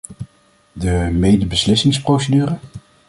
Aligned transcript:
De 0.71 1.09
medebeslissingsprocedure? 1.13 2.57